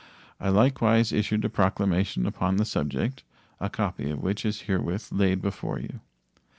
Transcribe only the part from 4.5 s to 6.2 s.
herewith laid before you.